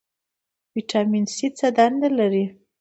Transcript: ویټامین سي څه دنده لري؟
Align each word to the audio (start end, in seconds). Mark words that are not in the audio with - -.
ویټامین 0.75 1.25
سي 1.35 1.47
څه 1.57 1.67
دنده 1.77 2.09
لري؟ 2.19 2.45